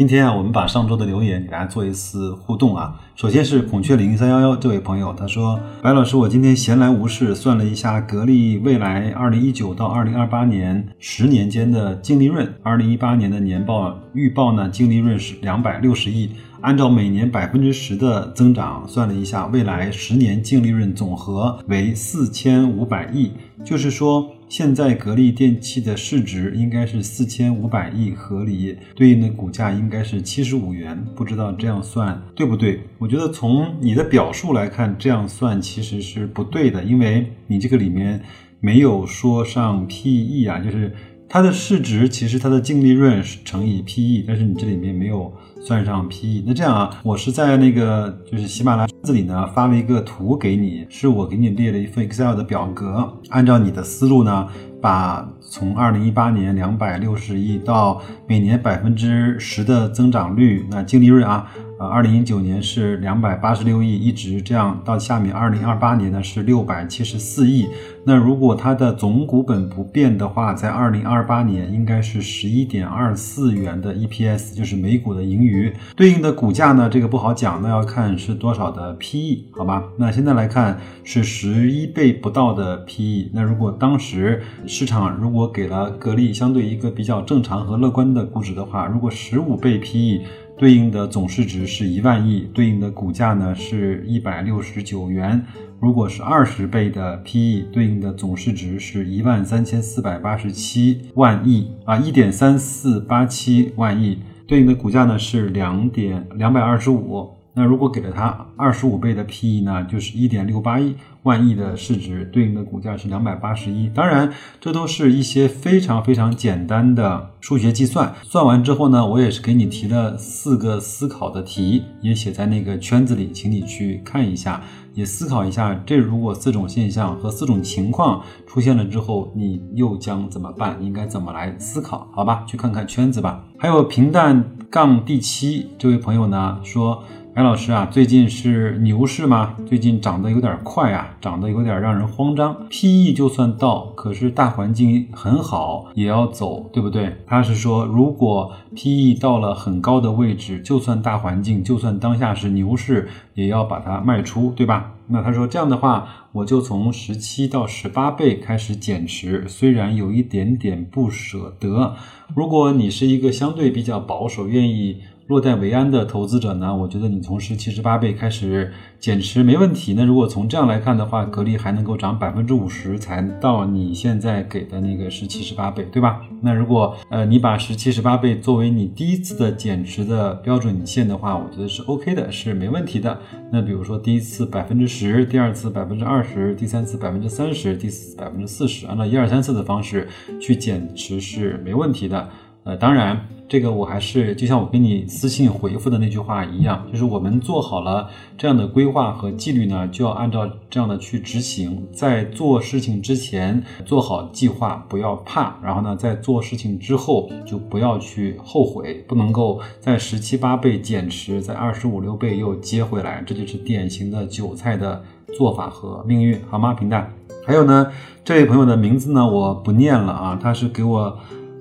[0.00, 2.98] 今天啊，我们把上周的留言给大家做一次互动啊。
[3.14, 12.50] 首先是孔雀零三幺幺这位朋友，他说：“白老师，我今天闲来无事，算了一下格力未来二零一九到二零二八年十年间的净利润。
[12.62, 16.30] 二零一八年的年报预报呢，净利润是两百六十亿，
[16.62, 23.32] 按照每年百分之十的增长，算了一下，未来十年净利润总和为四千五百亿，
[23.62, 32.80] 就是说。”现在格力电器的市值应该是四千五百亿，合理，对应的股价应该是七十五元，不知道这样算对不对？
[32.98, 38.20] 我觉得从你的表述来看，这样算其实是不对的，因为你这个里面
[38.58, 40.92] 没有说上 PE 啊，就是
[41.32, 46.42] 它的市值其实它的净利润是乘以 PE，但是你这里面没有算上 PE。
[46.44, 54.48] 那这样啊，我是在那个就是喜马拉雅这里呢发了一个图给你，是我给你列了一份 Excel 的表格，按照你的思路呢，
[54.82, 61.48] 把从二零一八年两百六十亿到每年百分之十的增长率，那净利润啊。
[61.80, 67.66] 呃，二零一九年是两百八十六亿，一直这样到下面，二零二八年呢是六百七十四亿。
[68.04, 75.72] 那如果它的总股本不变的话，在二零二八年应该是十一点二四元的 EPS，就是每股的盈余。
[75.96, 79.82] 对应的股价呢，这个不好讲，那要看是多少的 PE，好吧？
[79.96, 83.30] 那现在来看是十一倍不到的 PE。
[83.32, 90.20] 那如果当时市场如果给了格力相对一个比较正常和乐观的估值的话，如果十五倍 PE。
[90.60, 95.42] 对应的总市值是一万亿，对应的股价呢是一百六十九元。
[95.80, 107.39] 如果是二十倍的 PE，对应的总市值是一万三千四百八十七万亿啊，一点三四八七万亿，对应的股价呢是两点两百二十五。
[107.60, 110.94] 那如果给了它二十五倍的 PE 呢，就是一点六八亿
[111.24, 113.86] 万亿的市值，对应的股价是两百八十一。
[113.90, 118.14] 当然，这都是一些非常非常简单的数学计算。
[118.22, 124.62] 算完之后呢，我也是给你提了四个思考的题，也写在那个圈子里，请你去看一下，
[124.94, 130.82] 也思考一下，这如果四种现象和四种情况出现了之后，你又将怎么办？
[130.82, 132.08] 应该怎么来思考？
[132.12, 133.44] 好吧，去看看圈子吧。
[133.58, 137.04] 还有平淡杠第七这位朋友呢说。
[137.32, 139.54] 白老师啊，最近是牛市吗？
[139.64, 142.52] 最近涨得有点快啊，涨得有点让人慌张。
[142.68, 147.14] PE 就算到，可是大环境很好，也要走，对不对？
[147.28, 154.94] 他是说，如果 PE 到了很高的位置，就算大环境，就算当下是牛市，也要把它卖出，对吧？
[155.06, 161.94] 那他说这样的话，我就从十七到十八倍开始减持，虽然有一点点不舍得。
[162.34, 164.98] 如果你是一个相对比较保守，愿意。
[165.30, 169.94] 落袋为安的投资者呢，我觉得你从十七十八倍开始减持没问题。
[169.96, 176.20] 那如果从这样来看的话，格力还能够涨百分之五十才到你现在给的那个十七十八倍，对吧？
[176.42, 183.16] 那如果呃你把十七十八倍作为你第一次的减持的标准线的话，我觉得是 OK 的，是没问题的。
[183.52, 190.08] 那比如说第一次百分之十，第二次百分之二十，第三次百分之三十，第四百分之四十，按照一二三四的方式
[190.40, 192.28] 去减持是没问题的。
[192.62, 193.18] 呃，当然，
[193.50, 201.84] 这个我还是就像我给你私信回复的那句话一样，就是我们做好了这样的规划和纪律呢，就要按照这样的去执行。
[201.90, 215.02] 在做事情之前做好计划，不要怕；然后呢，在做事情之后就不要去后悔，不能够在十七八倍减持，在二十五六倍又接回来，这就是典型的韭菜的
[215.36, 216.72] 做法和命运，好吗？
[216.72, 217.12] 平淡。
[217.44, 217.90] 还有呢，
[218.24, 221.18] 这位朋友的名字呢，我不念了啊，他是给我。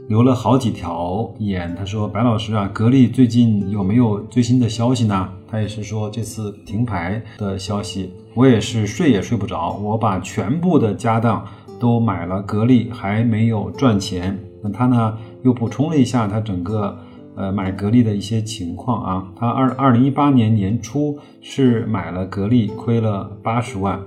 [0.10, 9.74] 留了好几条言，他说：“白老师啊，格力最近有没有最新的消息呢？”他也是说这次停牌的消息，我也是睡也睡不着。
[9.74, 11.46] 我把全部的家当
[11.80, 14.36] 都买了格力，还没有赚钱。
[14.64, 16.98] 那他呢又补充了一下他整个
[17.36, 19.32] 呃买格力的一些情况啊。
[19.36, 24.02] 他二二零一八年年初是买了格力，亏了八十万。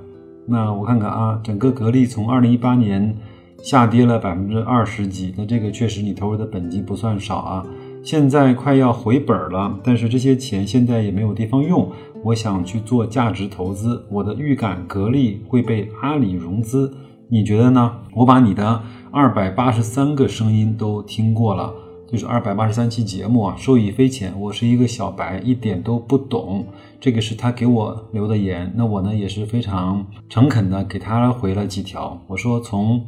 [0.48, 3.16] 那我看看啊，整个格力从二零一八年。
[3.62, 7.64] 下跌了百分之二十几，那这个确实你投入的本金不算少啊。
[8.02, 11.90] 现在快要回本了，但是这些钱现在也没有地方用。
[12.24, 16.92] 我想去做价值投资，我的预感格力会被阿里融资，
[17.28, 17.92] 你觉得呢？
[18.16, 18.82] 我把你的
[19.12, 21.72] 二百八十三个声音都听过了。
[22.10, 24.38] 就是二百八十三期节目啊，受益匪浅。
[24.38, 26.66] 我是一个小白，一点都不懂。
[27.00, 32.20] 这个是他给我留的言，那我呢也是非常诚恳的给他回了几条。
[32.26, 33.02] 我说从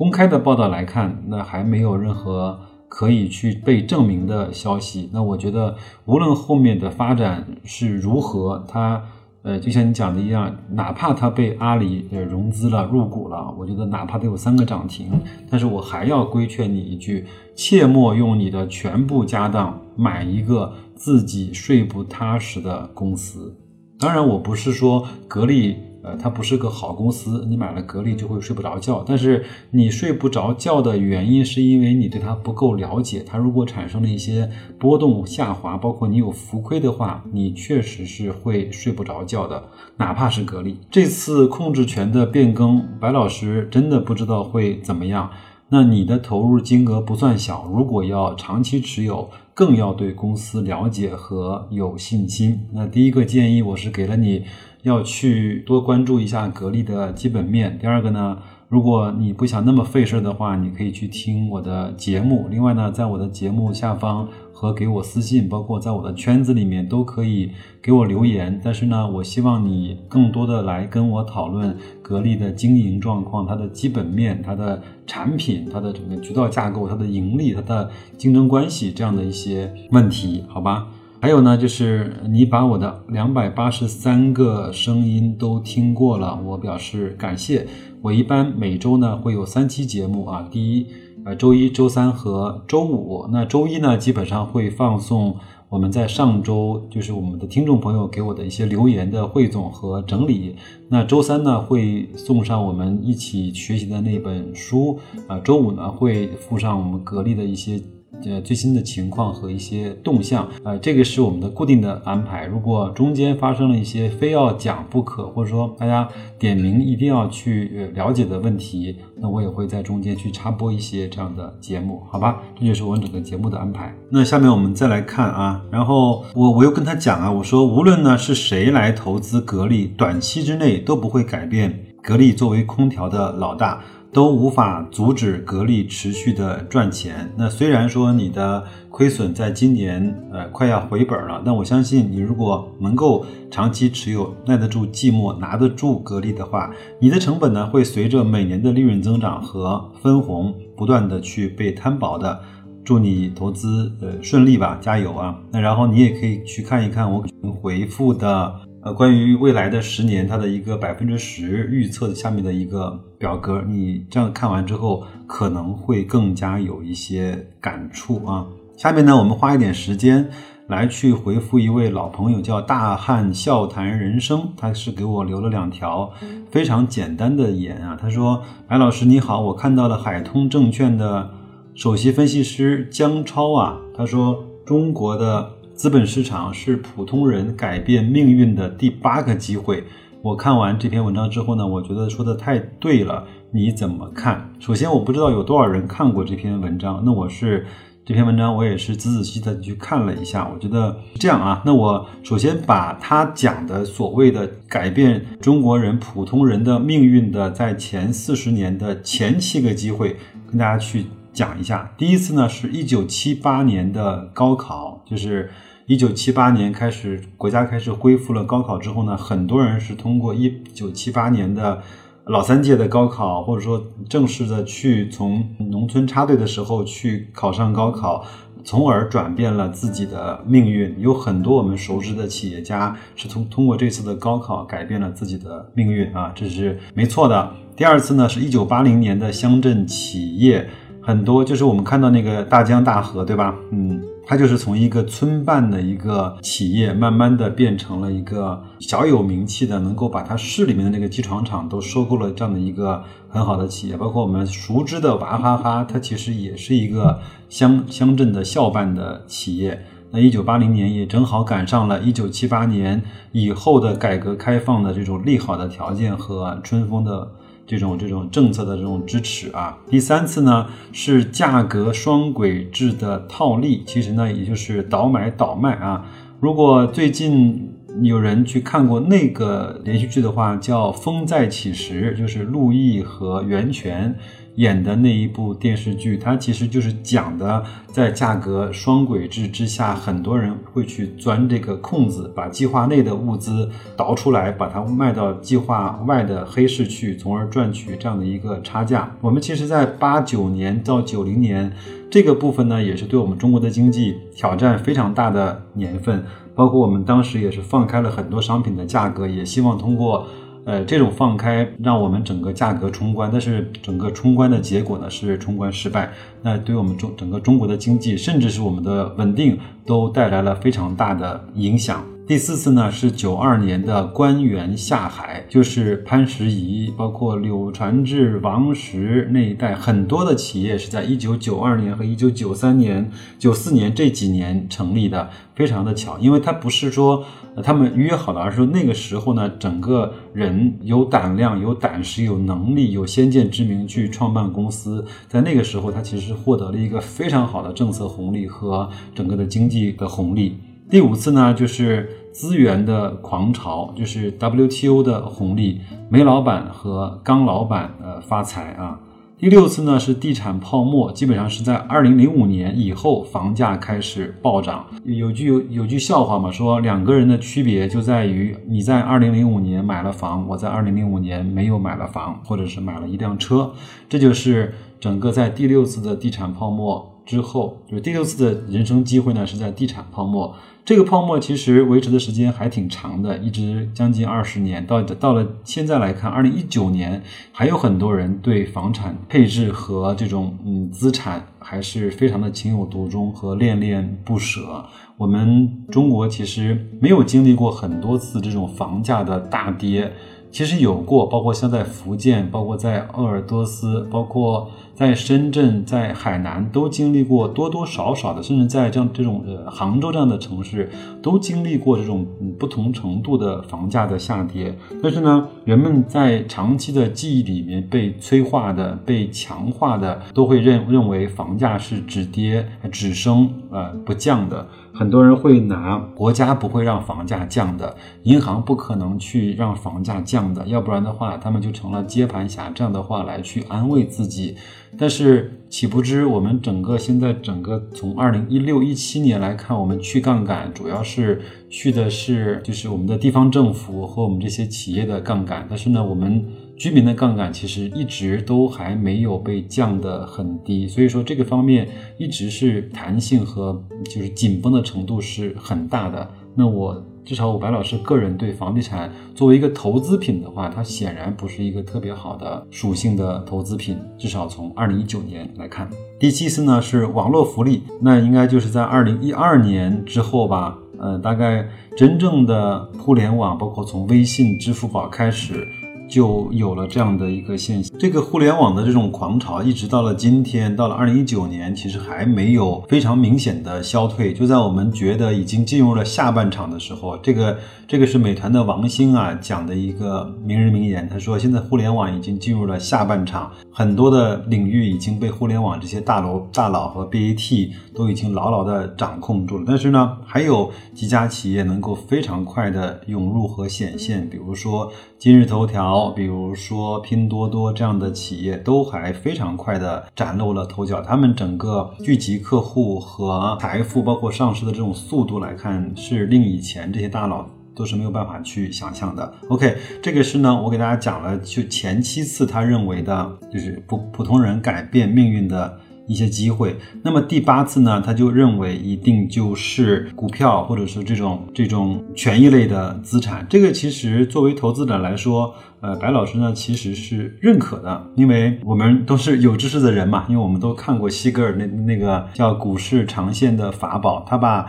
[0.00, 2.58] 公开的报道来看，那还没有任何
[2.88, 5.10] 可以去被证明的消息。
[5.12, 5.76] 那我觉得
[6.06, 9.02] 无论后面的发展是如何，它。
[9.42, 15.10] 呃，就像你讲的一样，哪怕它被阿里呃融资了入股了，我觉得哪怕得有三个涨停，
[15.50, 23.54] 但是我还要规劝你一句：切莫用你的全部家当买一个自己睡不踏实的公司。
[23.98, 25.76] 当然，我不是说格力。
[26.02, 29.04] 呃，它不是个好公司，你买了格力就会睡不着觉。
[29.06, 33.22] 但是你睡不着觉的原因，是因为你对它不够了解。
[33.26, 39.62] 它如果产生了一些波动下滑，包括你有浮亏的话，你确实是会睡不着觉的。
[39.98, 45.30] 哪怕是格力，这次控制权的变更，白老师真的不知道会怎么样。
[45.72, 52.66] 那你的投入金额不算小，如果要长期持有，更要对公司了解和有信心。
[52.72, 54.44] 那第一个建议，我是给了你。
[54.82, 57.78] 要去多关注一下格力的基本面。
[57.78, 58.38] 第二个呢，
[58.68, 62.46] 如果你不想那么费事的话，你可以去听我的节目。
[62.50, 67.50] 另外呢，在我的节目下方和给我私信，包括在我的圈子里面都可以
[67.82, 68.60] 给我留言。
[68.62, 80.88] 但是呢，我希望你更多的来跟我讨论格力的经营状况、它的基本面、它的产品、它的整个渠道架构、它的盈利、它的竞争关系这样的一些问题，好吧？
[81.22, 87.66] 还有呢，就是你把我的两百八十三个声音都听过了，我表示感谢。
[88.00, 90.86] 我一般每周呢会有三期节目啊，第一，
[91.26, 93.28] 呃，周一周三和周五。
[93.30, 95.36] 那周一呢，基本上会放送
[95.68, 100.56] 我们在上周就是我们的听众朋友给我的一些留言的汇总和整理。
[100.88, 105.38] 那周三呢，会送上我们一起学习的那本书啊。
[105.40, 107.78] 周五呢，会附上我们格力的一些。
[108.24, 112.46] 呃，最新的情况和一些动向，呃，这个是我们的固定的安排。
[112.46, 116.08] 如果中间发生了一些非要讲不可，或者说大家
[116.38, 122.40] 点名一定要去了解的问题，那我也会在中间去插播一些这样的节目，好吧？
[122.58, 123.94] 这就是我整个节目的安排。
[124.10, 133.82] 那下面我们再来看啊，然后我我又跟他讲啊，我说无论呢是谁来投资格力，短期之内都不会改变格力作为空调的老大。
[134.12, 137.32] 都无法阻止格力持续的赚钱。
[137.36, 146.70] 那虽然说你的亏损在今年呃快要回本了，但我相信你如果能够长期持有、耐得住寂寞、拿得住格力的话，
[147.00, 152.40] 你的成本呢会随着每年的利润增长和分红不断的去被摊薄的。
[152.82, 155.38] 祝你投资呃顺利吧，加油啊！
[155.52, 157.24] 那然后你也可以去看一看我
[157.62, 158.52] 回复的。
[158.82, 168.46] 呃，关于未来的十年，它的一个百分之十预测的下面的一个表格，你这样看完之后，可能会更加有一些感触啊。
[168.80, 170.26] 下面呢，我们花一点时间
[170.68, 176.10] 来去回复一位老朋友，叫大汉笑谈人生，他是给我留了两条
[176.50, 177.94] 非常简单的言啊。
[178.00, 181.28] 他说：“白老师你好，我看到了海通证券的
[181.74, 189.82] 首席分析师姜超啊，他说中国的。”资本市场是普通人改变命运的第八个机会。
[190.20, 193.26] 我看完这篇文章之后呢，我觉得说的太对了。
[193.50, 194.52] 你怎么看？
[194.58, 197.02] 首先，我不知道有多少人看过这篇文章。
[197.02, 197.66] 那我是
[198.04, 200.50] 这篇文章，我也是仔仔细细的去看了一下。
[200.52, 210.16] 我觉得这样啊，那我首先把他讲的所谓的改变中国人普通人的命运的，在前四十年的前七个机会，
[210.48, 211.92] 跟大家去讲一下。
[211.96, 215.50] 第一次呢，是一九七八年的高考，就是。
[215.86, 221.82] 一九七八年开始，国家开始恢复了高考之后呢，很多人是通过一九七八年的
[222.26, 228.24] 老三届的高考，或者说正式的去从农村插队的时候去考上高考，
[228.64, 230.94] 从而转变了自己的命运。
[231.00, 237.50] 有很多我们熟知的企业家是从通过这次的高考改变了自己的命运啊，这是没错的。
[237.74, 240.68] 第二次呢，是一九八零年的乡镇企业，
[241.00, 243.54] 很多就是我们看到那个大江大河，对吧？
[243.72, 244.00] 嗯。
[244.30, 253.96] 它就是从一个村办的一个企业，慢慢的变成了一个小有名气的，能够把它市里面的那个机床厂都收购了这样的一个很好的企业。
[253.96, 257.18] 包括我们熟知的娃哈哈，它其实也是一个
[257.48, 259.84] 乡乡镇的校办的企业。
[260.12, 267.32] 那一九八零年也正好赶上了一九七八年以后的改革开放的这种利好的条件和春风的。
[267.76, 276.04] 这种这种政策的这种支持啊，第三次呢是价格双轨制的套利，其实呢也就是倒买倒卖啊。
[276.40, 277.72] 如果最近
[278.02, 284.16] 有人去看过那个连续剧的话，叫《风再起时》，就是陆毅和袁泉。
[284.56, 299.14] 演的那一部电视剧，它其实就是讲的，在价格双轨制之下，很多人会去钻这个空子，把计划内的物资倒出来，把它卖到计划外的黑市去，从而赚取这样的一个差价。
[299.20, 301.72] 我们其实，在八九年到九零年
[302.10, 310.26] 这个部分呢，也是对我们中国的经济挑战非常大的年份，包括我们当时也是放开了很多商品的价格，也希望通过。
[310.70, 316.08] 呃，这种放开让我们整个价格冲关，但是整个冲关的结果呢是冲关失败，
[316.42, 322.04] 那对我们中整个中国的经济，甚至是我们的稳定，都带来了非常大的影响。
[322.30, 337.24] 第四次呢是九二年的官员下海，就是潘石屹，包括柳传志、王石那一代很多的企业是在一九九二年和一九九三年、九四年这几年成立的，非常的巧，因为他不是说
[337.64, 350.56] 他们约好了，而是说那个时候呢，整个人有胆量、有胆识、有能力、有先见之明去创办公司，在那个时候他其实获得了一个非常好的政策红利和整个的经济的红利。
[350.90, 352.16] 第五次呢就是。
[352.32, 359.00] 资源的狂潮就是 WTO 的红利，煤老板和钢老板呃发财啊。
[359.36, 364.86] 第六次呢是地产泡沫，基本上是在二零零五年以后，房价开始暴涨。
[365.04, 373.72] 有句有有句笑话嘛，说两个人的区别就在于你在二零零五年买了房，我在二零零五年没有买了房，或者是买了一辆车。
[374.08, 380.54] 这就是整个在第六次的地产泡沫之后，就是第六次的人生机会呢是在地产泡沫。
[380.82, 384.84] 这个泡沫其实维持的时间还挺长的，一直将近二十年。
[384.84, 387.22] 到到了现在来看，二零一九年
[387.52, 394.84] 还有很多人对房产配置和这种嗯资产还是非常的情有独钟和恋恋不舍。
[395.16, 400.12] 我们中国其实没有经历过很多次这种房价的大跌。
[400.50, 410.90] 其实有过，包括像在福建，包括在鄂尔多斯，包括在深圳、在海南，都经历过多多少少的，甚至在这样这种呃杭州这样的城市，
[411.22, 412.26] 都经历过这种
[412.58, 414.76] 不同程度的房价的下跌。
[415.02, 424.66] 但是呢，人们在长期的记忆里面被催化的、被强化的，都会认认为房价是止跌只升呃不降的。
[425.00, 432.70] 很多人会拿国家不会让房价降的，银行不可能去让房价降的，要不然的话，他们就成了接盘侠。
[432.74, 434.56] 这样的话来去安慰自己，
[434.98, 441.40] 但是岂不知我们整个现在整个从二零一六一七年来看，我们去杠杆主要是
[441.70, 446.44] 去的是就是我们的地方政府和我们这些企业的杠杆，但是呢，我们。
[446.80, 456.26] 居民的杠杆其实一直都还没有被降得很低，所以说这个方面一直是弹性和就是紧绷的程度是很大的。
[456.54, 465.86] 那我至少我白老师个人对房地产作为一个投资品的话，它显然不是一个特别好的属性的投资品，至少从二零一九年来看。
[466.18, 475.68] 第七次呢是网络福利，那应该就是在二零一二年之后吧，呃，大概真正的互联网，包括从微信、支付宝开始。
[476.10, 484.34] 就有了这样的一个现象，这个互联网的这种狂潮，一直到了今天，到了二零一九年，其实还没有非常明显的消退。
[484.34, 499.64] 就在我们觉得已经进入了下半场的时候，这个这个是美团的王兴啊讲的一个名人名言，他说现在互联网已经进入了下半场，很多的领域已经被互联网这些大楼大佬和 BAT 都已经牢牢的掌控住了。
[499.64, 505.99] 但是呢，还有几家企业能够非常快的涌入和显现，比如说今日头条。
[506.08, 519.34] 比如说拼多多这样的企业都还非常快的崭露了头角，他们整个聚集客户和财富，包括上市的这种速度来看，是令以前这些大佬都是没有办法去想象的。
[519.48, 525.79] OK，这个是呢，我给大家讲了，就前七次他认为的，就是普普通人改变命运的。
[526.10, 528.02] 一些机会，那么第八次呢？
[528.04, 533.46] 他就认为一定就是股票，或者是这种这种权益类的资产。
[533.48, 544.66] 这个其实作为投资者来说，呃，白老师呢其实是认可的，因为我们都是有知识的人嘛，因为我们都看过西格尔那那个叫股市长线的法宝，他把。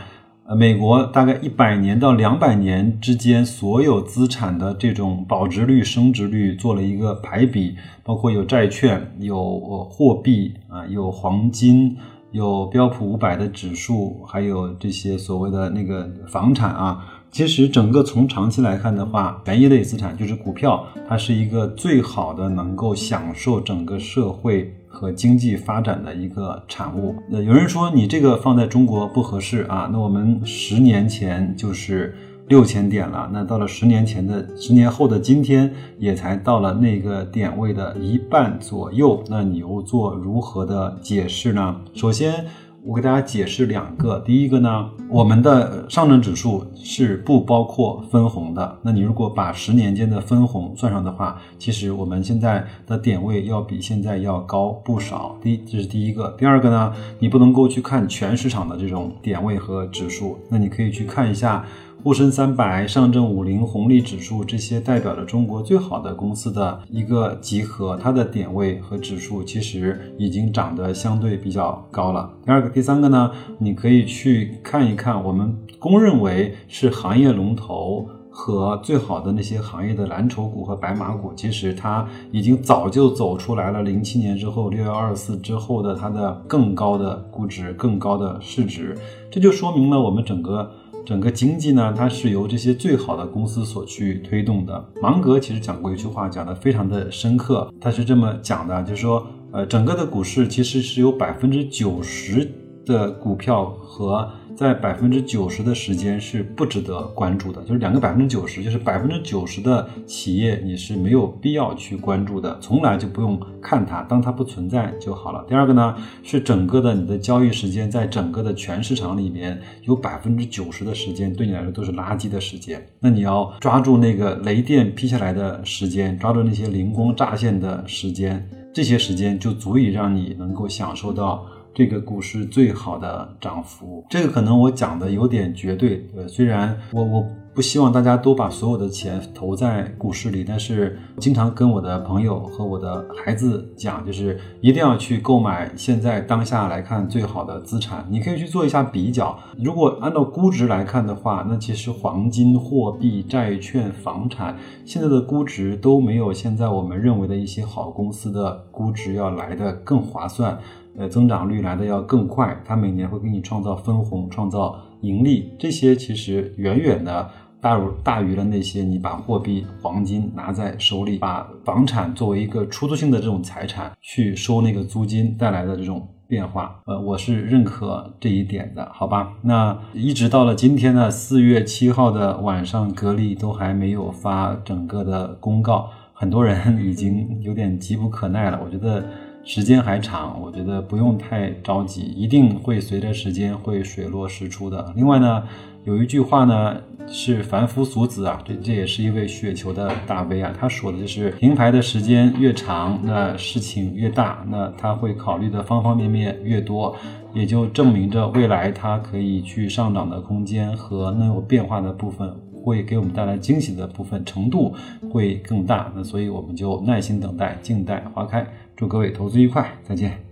[0.55, 11.95] 美国大概一百年到两百年之间，所有资产的这种保值率、升值率做了一个排比，包括有债券、有货币啊、有黄金、
[12.31, 17.05] 有标普五百的指数，还有这些所谓的那个房产啊。
[17.31, 24.73] 其实整个从长期来看的话，权益类资产就是股票，它是一个最好的能够享受整个社会。
[24.91, 27.15] 和经济发展的一个产物。
[27.29, 29.89] 那有人说你这个放在中国不合适啊？
[29.91, 32.15] 那我们十年前就是
[32.47, 33.29] 六千点了。
[33.33, 39.23] 那到了十年前的十年后的今天，也才到了那个点位的一半左右。
[39.29, 41.77] 那你又做如何的解释呢？
[41.93, 42.45] 首先。
[42.83, 48.79] 我给大家解释两个，第一个呢，我们的上证指数是不包括分红的。
[48.81, 55.37] 那你如果把十年间的分红算上的话，其实我们现在的点位要比现在要高不少。
[55.43, 56.35] 第，这是第一个。
[56.39, 61.63] 第二个呢，你不能够去看全市场的这种点位和指数，那你可以去看一下。
[62.03, 72.33] 沪深三百、上证五零、红利指数这些代表着中国最好的公司的一个集合，它的点位和指数其实已经涨得相对比较高了。
[72.43, 73.29] 第二个、第三个呢，
[73.59, 83.83] 你可以去看一看我们公认为是行业龙头和最好的那些行业的蓝筹股和白马股，其实它已经早就走出来了。
[83.83, 88.97] 零七年之后，六幺二四之后的它的更高的估值、更高的市值，
[89.29, 90.71] 这就说明了我们整个。
[91.05, 94.89] 整个经济呢，它是由这些最好的公司所去推动的。
[95.01, 102.49] 芒格其实讲过一句话，讲的非常的深刻，他是这么讲的，就是说，呃，整个的股市其实是有百分之九十
[102.85, 104.29] 的股票和。
[104.55, 115.43] 在百分之九十的时间是不值得关注的，就是两个百分之九十，就是百分之九十的企业你是没有必要去关注的，从来就不用看它，当它不存在就好了。
[115.47, 131.45] 第二个呢，是整个的你的交易时间，在整个的全市场里面有百分之九十的时间对你来说都是垃圾的时间，那你要抓住那个雷电劈下来的时间，抓住那些灵光乍现的时间，这些时间就足以让你能够享受到。
[131.73, 148.05] 这个股市最好的涨幅，这个可能我讲的有点绝对，呃，虽然我我不希望大家都把所有的钱投在股市里，但是经常跟我的朋友和我的孩子讲，就是一定要去购买现在当下来看最好的资产。
[148.09, 160.57] 你可以去做一下比较，如果按照估值来看的话，那其实黄金、货币、债券、房产现在的估值都没有现在我们认为的一些好公司的估值要来的更划算。
[160.97, 167.29] 呃，增长率来的要更快，它每年会给你创造分红、创造盈利，这些其实远远的
[167.61, 176.81] 大于大于了那些你把货币、黄金拿在手里，把房产作为一个出租性的这种财产去收那个租金带来的这种变化。
[176.85, 179.31] 呃，我是认可这一点的，好吧？
[179.43, 188.59] 那一直到了今天的四月七号的晚上，格力都还没有发整个的公告，很多人已经有点急不可耐了。
[188.61, 189.05] 我觉得。
[189.43, 194.93] 时间还长，我觉得不用太着急，一定会随着时间会水落石出的。
[194.95, 195.43] 另外呢，
[195.83, 196.77] 有一句话呢
[197.07, 206.95] 是凡夫俗子啊，这这也是一位雪球的大 V 啊，他说的就是停牌的时间越长，那事情越大，那他会考虑的方方面面越多，
[207.33, 212.31] 也就证明着未来它可以去上涨的空间和能有变化的部分，
[212.63, 214.75] 会给我们带来惊喜的部分程度
[215.11, 215.91] 会更大。
[215.95, 218.45] 那所以我们就耐心等待，静待花开。
[218.81, 220.30] 祝各位投资愉快，再见。